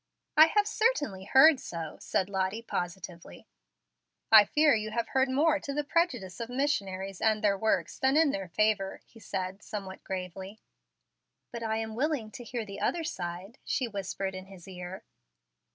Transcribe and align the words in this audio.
"I 0.35 0.47
have 0.47 0.65
certainly 0.67 1.25
heard 1.25 1.59
so," 1.59 1.97
said 1.99 2.27
Lottie, 2.27 2.63
positively. 2.63 3.45
"I 4.31 4.45
fear 4.45 4.73
you 4.73 4.89
have 4.89 5.09
heard 5.09 5.29
more 5.29 5.59
to 5.59 5.73
the 5.75 5.83
prejudice 5.83 6.39
of 6.39 6.49
missionaries 6.49 7.21
and 7.21 7.43
their 7.43 7.55
works 7.55 7.99
than 7.99 8.17
in 8.17 8.31
their 8.31 8.47
favor," 8.47 9.01
he 9.05 9.19
said 9.19 9.61
somewhat 9.61 10.03
gravely. 10.03 10.59
"But 11.51 11.61
I 11.61 11.77
am 11.77 11.93
willing 11.93 12.31
to 12.31 12.43
hear 12.43 12.65
the 12.65 12.81
other 12.81 13.03
side," 13.03 13.59
she 13.63 13.87
whispered 13.87 14.33
in 14.33 14.47
his 14.47 14.67
ear. 14.67 15.03